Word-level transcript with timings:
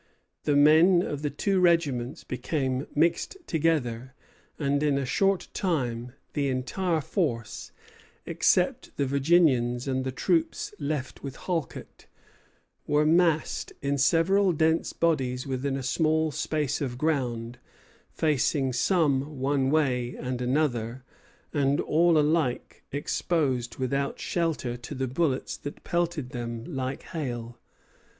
The 0.45 0.55
men 0.55 1.03
of 1.03 1.21
the 1.21 1.29
two 1.29 1.59
regiments 1.59 2.23
became 2.23 2.87
mixed 2.95 3.37
together; 3.45 4.15
and 4.57 4.81
in 4.81 4.97
a 4.97 5.05
short 5.05 5.47
time 5.53 6.13
the 6.33 6.47
entire 6.49 7.01
force, 7.01 7.71
except 8.25 8.97
the 8.97 9.05
Virginians 9.05 9.87
and 9.87 10.03
the 10.03 10.11
troops 10.11 10.73
left 10.79 11.21
with 11.21 11.35
Halket, 11.45 12.07
were 12.87 13.05
massed 13.05 13.73
in 13.83 13.99
several 13.99 14.53
dense 14.53 14.91
bodies 14.91 15.45
within 15.45 15.77
a 15.77 15.83
small 15.83 16.31
space 16.31 16.81
of 16.81 16.97
ground, 16.97 17.59
facing 18.09 18.73
some 18.73 19.37
one 19.39 19.69
way 19.69 20.15
and 20.15 20.39
some 20.41 20.49
another, 20.49 21.03
and 21.53 21.79
all 21.79 22.17
alike 22.17 22.83
exposed 22.91 23.75
without 23.75 24.19
shelter 24.19 24.75
to 24.77 24.95
the 24.95 25.07
bullets 25.07 25.55
that 25.57 25.83
pelted 25.83 26.31
them 26.31 26.63
like 26.75 27.03
hail. 27.03 27.59